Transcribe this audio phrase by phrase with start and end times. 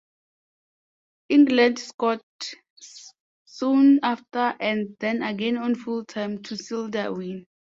[1.29, 2.21] England scored
[3.45, 7.45] soon after and then again on full time to seal their win.